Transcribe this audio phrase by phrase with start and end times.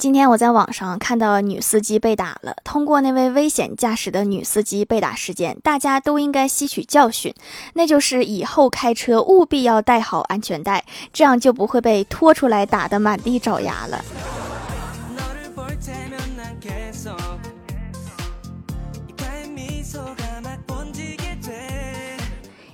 [0.00, 7.34] 今天我在网上看到女司机被打了，通过那位危险驾驶的女司机被打事件，大家都应该吸取教训，
[7.74, 10.82] 那就是以后开车务必要带好安全带，
[11.12, 14.02] 这样就不会被拖出来打得满地找牙了。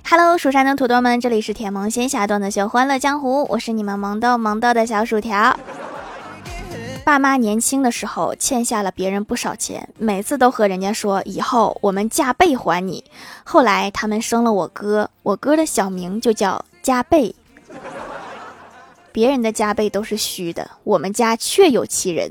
[0.09, 5.59] Hello，蜀山的土豆们，这里是甜萌仙侠段子秀欢乐江湖，我是你们萌豆萌豆的小薯条。
[7.07, 13.01] 爸妈年轻的时候欠下了别人不少钱，每次都和人家说以后我们加倍还你。
[13.45, 17.33] 后来他们生了我哥，我哥的小名就叫加倍。
[19.13, 22.29] 别人的加倍都是虚的，我们家确有其人。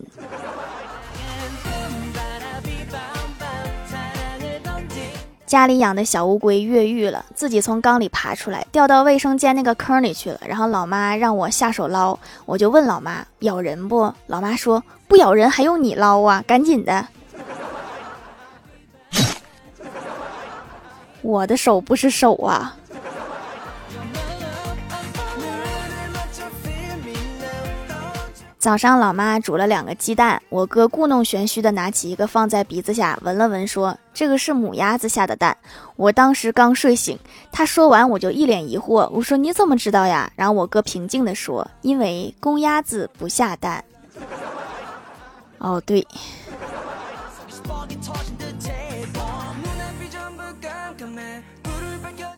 [5.47, 10.41] 家里养的小乌龟越狱了，自己从缸里爬出来，掉到卫生间那个坑里去了。
[10.45, 14.13] 然后老妈让我下手捞，我就问老妈咬人不？
[14.27, 16.43] 老妈说不咬人，还用你捞啊？
[16.47, 17.07] 赶紧的！
[21.23, 22.77] 我的手不是手啊。
[28.67, 35.57] 早上，老妈煮了两个鸡蛋，我哥故弄玄虚的拿起一个放在鼻子下闻了闻，说：“这个是母鸭子下的蛋。”
[35.95, 37.17] 我当时刚睡醒，
[37.53, 43.85] 他说完我就一脸疑惑，我说：“你怎么知道呀？”然后我哥平静的说：“因为公鸭子不下蛋。”
[45.59, 46.05] 哦，对。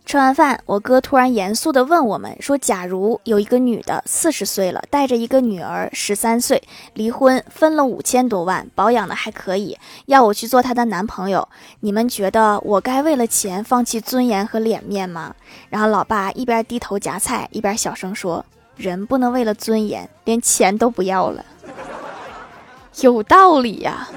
[0.08, 6.62] 吃完饭，我哥突然严肃地问我们说：“假如有一个女的四十岁了，带着一个女儿十三岁，
[6.94, 11.46] 离婚分了五千多万，保养的还可以，要我去做她的男朋友，
[11.80, 15.34] 你们觉得我该为了钱放弃尊严和脸面吗？”
[15.68, 18.42] 然后老爸一边低头夹菜，一边小声说
[18.76, 21.44] ：“人不能为了尊严连钱都不要了。
[23.02, 24.08] ”有道理呀。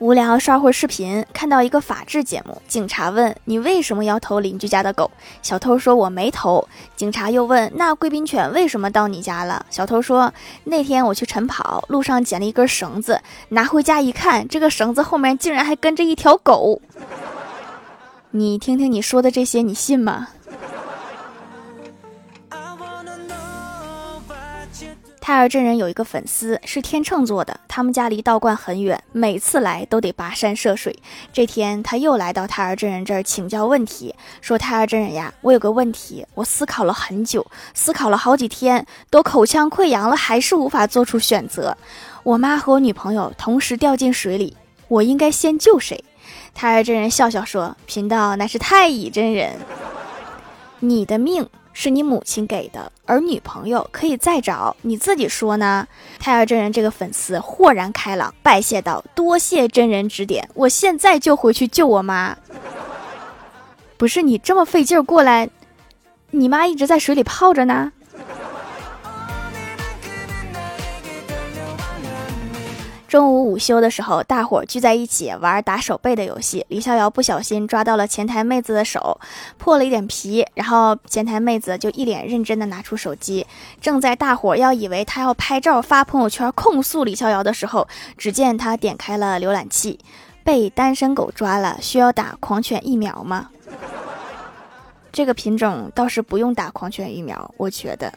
[0.00, 5.10] 无聊刷会儿视频，看到一个法制节目，警察问你为什么要偷邻居家的狗？
[5.42, 6.66] 小偷说我没偷。
[6.96, 9.66] 警察又问那贵宾犬为什么到你家了？
[9.68, 10.32] 小偷说
[10.64, 16.80] 那天我去晨跑，路上捡了一根绳子，拿回家一看，这个绳子后面竟然还跟着一条狗。
[18.30, 20.28] 你听听你说的这些，你信吗？
[25.20, 30.98] 太儿真人有一个粉丝是天秤座的，他们家离道观很远，每次来都得跋山涉水。
[31.30, 41.76] 这天他又来到太儿真人这儿请教问题，说：“太儿真人呀，我有个问题，我思考了很久，思考了好几天，都口腔溃疡了，还是无法做出选择。
[42.22, 44.56] 我妈和我女朋友同时掉进水里，
[44.88, 46.02] 我应该先救谁？”
[46.54, 49.58] 太儿真人笑笑说：“贫道乃是太乙真人，
[50.78, 55.86] 你的命。”是你母亲给的，而女朋友可以再找，你自己说呢？
[56.18, 62.36] 太二真人这个粉丝豁然开朗，拜谢道：“多谢真人指点，我现在就回去救我妈。”
[63.96, 65.48] 不是你这么费劲过来，
[66.30, 67.92] 你妈一直在水里泡着呢。
[73.10, 76.64] 中午午休的时候，大伙聚在一起玩打手背的游戏。
[76.68, 79.18] 李逍遥不小心抓到了前台妹子的手，
[79.58, 80.46] 破了一点皮。
[80.54, 83.44] 然后前台妹子就一脸认真的拿出手机，
[83.80, 89.98] 正在大伙要以为他要拍照发朋友圈控诉李逍遥的时候，只见他点开了浏览器。
[90.44, 93.50] 被单身狗抓了，需要打狂犬疫苗吗？
[95.10, 98.12] 这个品种倒是不用打狂犬疫苗，我觉得。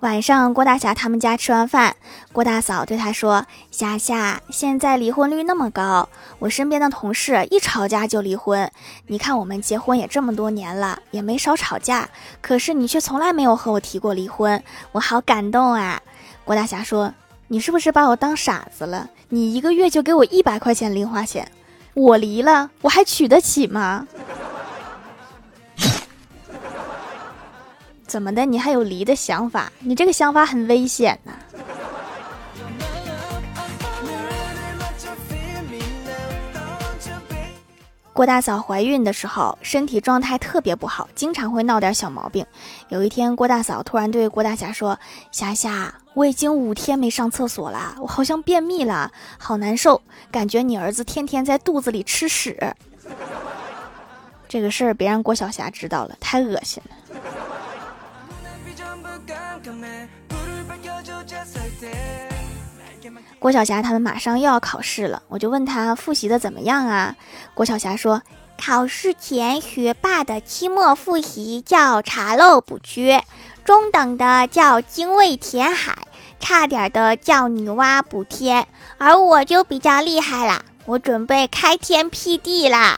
[0.00, 1.94] 晚上，郭大侠他们家吃完饭，
[2.32, 6.08] 郭大嫂对他说：“霞霞，现在离婚率那么高，
[6.40, 8.68] 我身边的同事一吵架就离婚。
[9.06, 12.08] 你看我们结婚也这么多年了，也没少吵架，
[12.40, 16.00] 可是你却从来没有和我提过离婚，我好感动啊！”
[16.44, 17.14] 郭大侠说
[17.46, 19.08] ：“你是不是把我当傻子了？
[19.28, 21.48] 你一个月就给我一百块钱零花钱，
[21.94, 24.08] 我离了我还娶得起吗？”
[28.12, 28.44] 怎么的？
[28.44, 29.72] 你还有离的想法？
[29.78, 31.32] 你这个想法很危险呐！
[38.12, 42.44] 郭大嫂怀孕的时候，身体状态特别不好，经常会闹点小毛病。
[42.90, 44.98] 有一天，郭大嫂突然对郭大侠说
[45.32, 52.74] ：“霞霞，我已经五天没上厕所了，我好像便秘了，好难受，感觉你儿子天天在肚子里吃屎。
[54.46, 56.96] ”这个事儿别让郭晓霞知道了，太恶心了。
[63.42, 67.16] 郭晓霞他们马上又要考试了，我就问他复习的怎么样啊？
[67.54, 68.22] 郭晓霞说，
[68.56, 73.24] 考试前学霸的期末复习叫查漏补缺，
[73.64, 76.06] 中等的叫精卫填海，
[76.38, 82.96] 差点的叫女娲补天，而我就比较厉害啦，我准备开天辟地啦。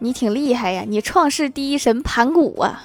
[0.00, 2.84] 你挺厉害呀，你创世第一神盘古啊！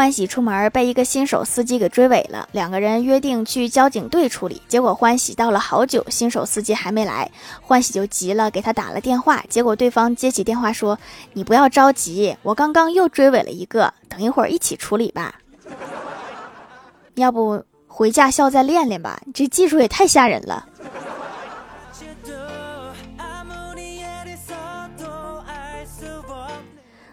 [0.00, 4.62] 欢喜出门被一个新手司机给追尾了，两个人约定去交警队处理。
[4.66, 7.30] 结果欢喜到了好久，新手司机还没来，
[7.60, 9.44] 欢喜就急了，给他打了电话。
[9.50, 10.98] 结果对方接起电话说
[11.34, 15.34] ：“你不要着急，我刚刚又追尾了一个，等一会儿一起处理吧。
[17.16, 20.66] 要不回驾校再练练吧，这技术也太吓人了。”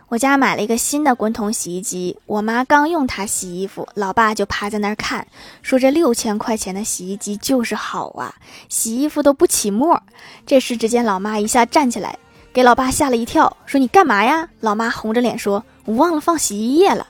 [0.09, 5.27] 我家买了一个新的滚筒洗衣机，我妈刚用它洗衣服，老爸就趴在那儿看，
[5.61, 8.33] 说这六千块钱的洗衣机就是好啊，
[8.69, 10.01] 洗衣服都不起沫。
[10.45, 12.17] 这时，只见老妈一下站起来，
[12.53, 17.05] 给老爸吓了一跳，说：“你干嘛呀？”老妈红着脸说：“我忘了放洗衣液了。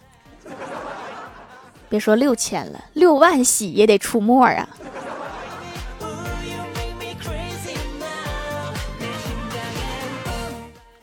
[1.90, 4.68] ”别说六千了，六万洗也得出沫啊。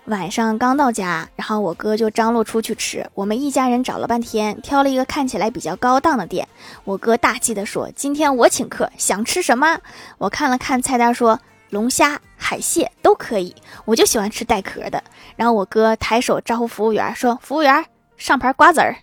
[0.06, 3.08] 晚上刚到家，然后我哥就张罗出去吃。
[3.14, 6.46] 我们一家人找了半天，挑了一个看起来比较高档的店。
[6.84, 9.78] 我哥大气地说：“今天我请客，想吃什么？”
[10.18, 11.40] 我看了看菜单，说
[11.70, 13.54] ：“龙虾、海蟹都可以。”
[13.86, 15.02] 我就喜欢吃带壳的。
[15.36, 17.86] 然后我哥抬手招呼服务员说：“服务员，
[18.18, 18.96] 上盘瓜子儿。”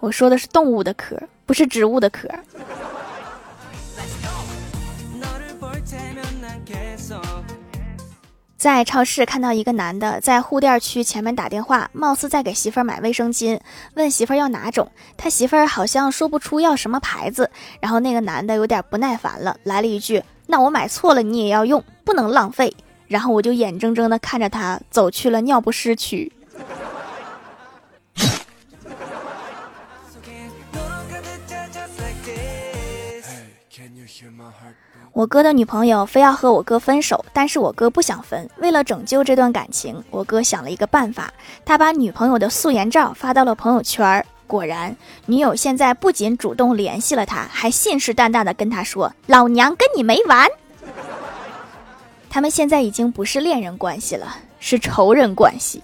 [0.00, 2.28] 我说的是动物的壳，不是植物的壳。
[8.66, 13.60] 在超市看到一个男的在护垫区前面打电话，貌似在给媳妇儿买卫生巾，
[13.94, 17.48] 问媳妇儿要哪种，他媳妇儿好像说不出要什么牌子，
[17.78, 22.74] 然后那个男的有点不耐烦了，来了一句：“那我买错了你也要用，不能浪费。”
[23.06, 26.32] 然后我就眼睁睁地看着他走去了尿不湿区。
[35.16, 38.46] 我哥的女朋友非要和我哥分手，但是我哥不想分。
[38.58, 41.32] 为了拯救这段感情，我哥想了一个办法，
[41.64, 44.22] 他把女朋友的素颜照发到了朋友圈。
[44.46, 50.46] 果然，女友现在不仅主动联系了他，还信誓旦旦的跟他说：“老娘跟你没完。
[52.28, 55.82] ”他们现在已经不是恋人关系了，是仇人关系。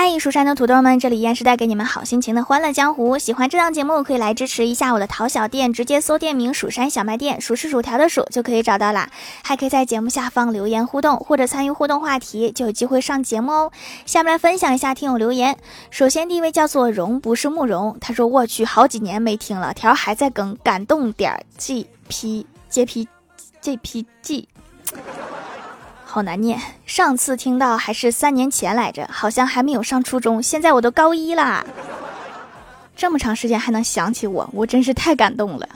[0.00, 3.18] 嗨，蜀山的土豆们，这里依然是带给你们好心情的欢乐江湖。
[3.18, 9.10] 喜欢这档节目，可以来支持一下我的淘小店，直接搜店名“蜀山小卖店”，数是薯条的数就可以找到啦。
[9.42, 13.72] 还可以在节目下方留言互动，或者参与互动话题，就有机会上节目哦。
[14.06, 15.58] 下面来分享一下听友留言。
[15.90, 23.08] 首先第一位叫做荣，不是慕容，他说我去好几年没听了，条还在更，感动点 G P J P
[23.60, 24.48] J P G。
[26.10, 31.62] 好难念，上次听到还是三年前来着，好像还没有上初中，现在我都高一啦。
[32.96, 35.68] 这么长时间还能想起我，我真是太感动了。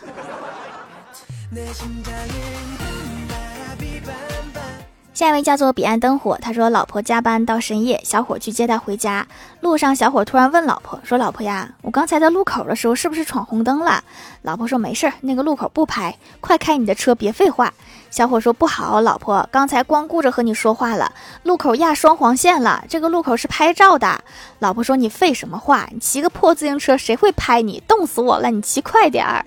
[5.13, 9.25] 下一位叫做彼岸灯火，他说老婆加班到深夜，小伙去接她回家。
[9.61, 14.03] 路上，小伙突然问老婆说：“老婆呀，我刚才在路口的时候是不是闯红灯了？”
[14.41, 17.73] 老婆说：“没事儿，那个路口不拍，快开你的车，别废话。”
[18.13, 21.15] 小伙说：“不好，老婆，刚才光顾着和你说话了，
[21.45, 24.23] 路口压双黄线了，这个路口是拍照的。”
[24.61, 25.89] 老婆说：“你废什么话？
[25.91, 27.83] 你骑个破自行车，谁会拍你？
[27.89, 28.51] 冻死我了！
[28.51, 29.47] 你骑快点儿。”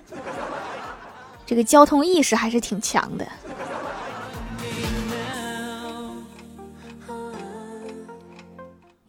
[1.46, 3.24] 这个交通意识还是挺强的。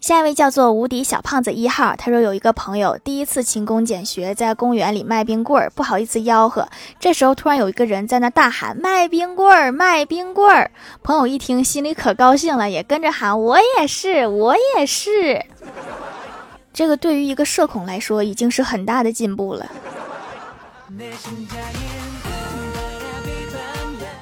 [0.08, 6.70] 下一位叫做无敌小胖子一号，他说有一个朋友第一次勤工俭学，在公园里卖冰棍儿，不好意思吆喝。
[6.98, 10.72] 这时候突然有一个人在那大喊卖冰棍儿，卖冰棍儿。
[11.04, 15.46] 朋友一听，心里可高兴了，也跟着喊我也是，我也是。
[16.72, 19.70] 这个对于一个社恐来说，已经是很大的进步了。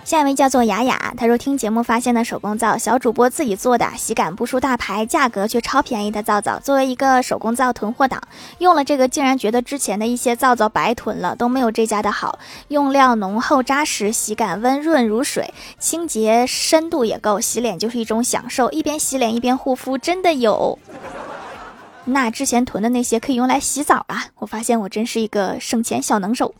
[0.06, 6.60] 下一位叫做雅雅，她说听节目发现的手工皂，小主播自己做的，洗感不输大牌，价格却超便宜的皂皂。
[6.60, 8.22] 作为一个手工皂囤货党，
[8.60, 12.38] 用了这个竟然觉得之前的一些皂皂白囤了，都没有这家的好。
[12.68, 20.78] 用料浓厚扎实，洗感温润如水，清洁深度也够，洗脸就是一种享受，一边洗脸一边护肤，真的有。
[22.04, 24.26] 那之前囤的那些可以用来洗澡啊！
[24.36, 26.54] 我发现我真是一个省钱小能手。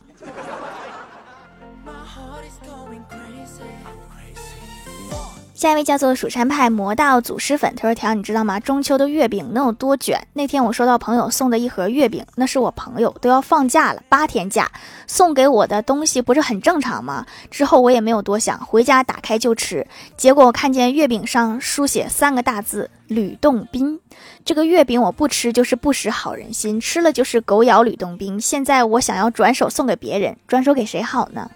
[5.56, 8.60] 下一位叫做蜀山派魔道祖师粉，他说：“条，你知道吗？
[8.60, 10.22] 中秋的月饼能有多卷？
[10.34, 14.70] 那天我收到朋友送的一盒月饼，那是我朋友都要放假了，八天假
[15.06, 17.24] 送给我的东西不是很正常吗？
[17.50, 19.86] 之后我也没有多想，回家打开就吃。
[20.14, 23.98] 结果我看见月饼上书写三个大字‘吕洞宾’，
[24.44, 28.38] 这个月饼我不吃就是不识好人心，吃了就是狗咬吕洞宾。
[28.38, 31.50] 现在我想要转手送给别人，转手给谁好呢？”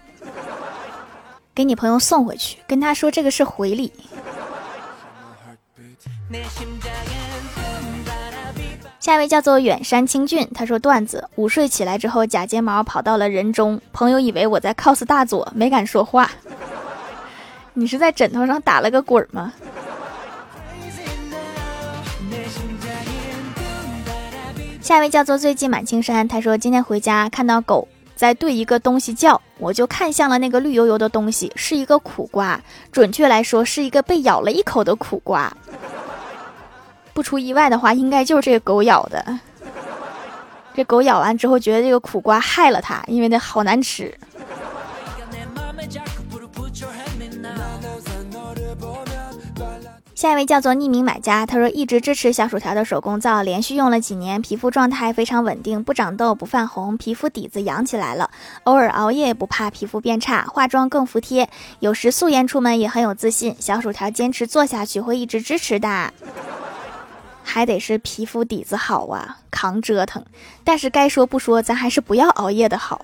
[1.53, 3.91] 给你朋友送回去，跟他说这个是回礼。
[8.99, 16.31] 下一位叫做远山清俊，他说段子：午睡起来之后，假睫毛跑到了人中，朋友以为我在 cos 大佐，没敢说话。
[17.73, 19.53] 你是在枕头上打了个滚吗？
[24.81, 27.87] 下一位叫做最近满青山，他说今天回家看到狗。
[28.21, 32.61] 在对一个东西叫，我就看向了那个绿油油的东西，是一个苦瓜，
[32.91, 35.51] 准确来说是一个被咬了一口的苦瓜。
[37.15, 39.25] 不出意外的话，应该就是这个狗咬的。
[40.75, 44.15] 这狗咬完之后，觉得这个苦瓜害了它，因为那好难吃。
[50.21, 58.29] 下一位叫做匿名买家，他说一直支持小薯条的手工皂，连续用了几年，皮肤状态非常稳定，不长痘不泛红，皮肤底子养起来了。
[58.65, 61.49] 偶尔熬夜也不怕皮肤变差，化妆更服帖，
[61.79, 63.55] 有时素颜出门也很有自信。
[63.59, 66.13] 小薯条坚持做下去，会一直支持的。
[67.41, 70.23] 还得是皮肤底子好啊，扛折腾。
[70.63, 73.03] 但是该说不说，咱还是不要熬夜的好。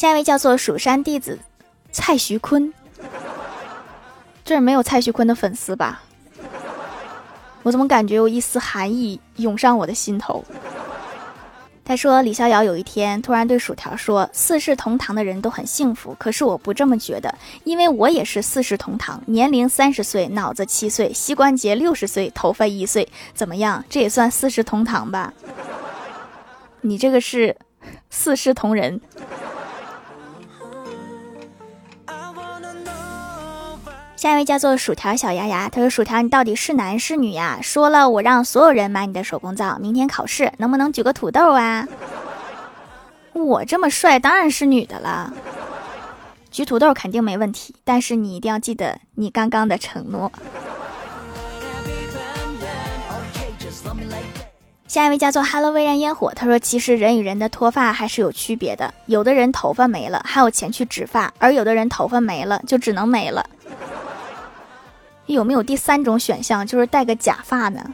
[0.00, 1.38] 下一位叫做蜀山弟子
[1.92, 2.72] 蔡徐坤，
[4.42, 6.00] 这儿没有蔡徐坤的粉丝吧？
[7.62, 10.42] 我怎么感觉有一丝寒意涌上我的心头？
[11.84, 23.84] 他说李逍遥有一天突然对薯条说：“四世同堂的人都很幸福，可是我不这么觉得，因为我也是四世同堂，年龄三十岁，脑子七岁，膝关节六十岁，头发一岁，怎么样？
[23.90, 25.34] 这也算四世同堂吧？
[26.80, 27.54] 你这个是
[28.08, 28.98] 四世同人。”
[34.20, 37.58] 下一位叫做薯条小牙牙，他说：“薯条，你到底是男是女呀？
[37.62, 39.78] 说了，我让所有人买你的手工皂。
[39.78, 41.88] 明天考试能不能举个土豆啊？
[43.32, 45.32] 我这么帅，当然是女的了。
[46.50, 50.30] 举土豆肯定没问题，但是你一定要记得你刚刚的承诺。”
[54.86, 63.48] 下一位叫做 Hello 微燃烟火，他说：“其实人与人的脱发还是有区别的，有的人头发没了还有钱去植发，而有的人头发没了就只能没了。”
[65.34, 67.84] 有没有第三种选项，就是戴个假发呢？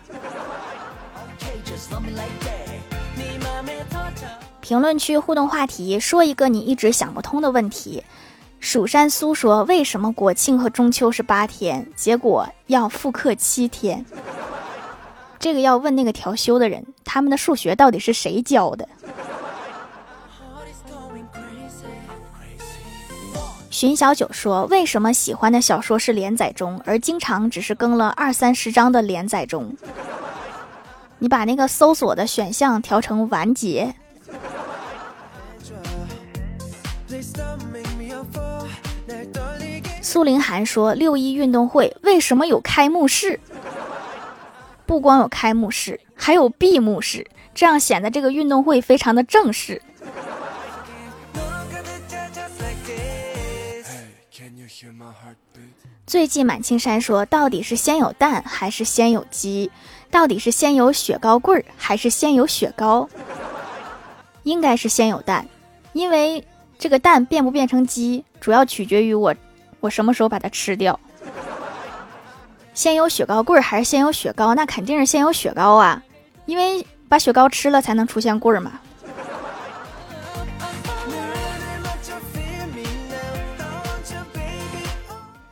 [4.60, 8.02] 评论区互动话题，说一个你一直想不通的问题。
[8.58, 14.04] 蜀山苏说：“为什么国庆和中秋是八天，结果要复刻七天？”
[15.38, 18.88] 这个要问那个调休的人，他们的数学到底是谁教的？
[23.76, 29.76] 寻小九说：“为什么喜欢的小说是连载中，而经常只是更了二三十章的连载中？
[31.18, 33.94] 你把那个搜索的选项调成完结。”
[40.00, 43.38] 苏林涵说：“六一运动会为什么有开幕式？
[44.86, 49.82] 不光有开幕式，还有闭幕式，这样显得这个运动会非常的正式。”
[56.06, 59.72] 最近满青山说：“到底是先有蛋还是先有鸡？
[60.08, 63.08] 到底是先有雪糕棍儿还是先有雪糕？
[64.44, 65.44] 应该是先有蛋，
[65.94, 66.46] 因为
[66.78, 69.34] 这个蛋变不变成鸡，主要取决于我
[69.80, 71.00] 我什么时候把它吃掉。
[72.72, 74.54] 先有雪糕棍儿还是先有雪糕？
[74.54, 76.00] 那肯定是先有雪糕啊，
[76.44, 78.78] 因为把雪糕吃了才能出现棍儿嘛。”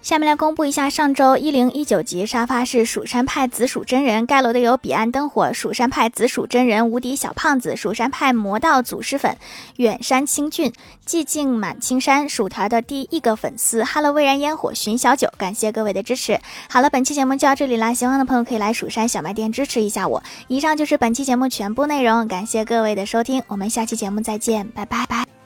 [0.04, 9.38] 下面来公布一下上周一零一九集沙发是蜀山派紫薯真人盖楼的有彼岸灯火、蜀山派紫薯真人、无敌小胖子、蜀山派魔道祖师粉、
[9.76, 10.70] 远山清俊、
[11.06, 16.38] 寂静满青山、薯条的第一个粉丝哈喽微燃烟火寻小九，感谢各位的支持。
[16.68, 20.22] 好了，本期节目就到这里啦，喜欢的朋友可以来蜀山小卖店支持一下我。
[20.48, 25.43] 以上就是本期节目全部内容，感谢各位的收听，我们下期节目再见，拜拜拜。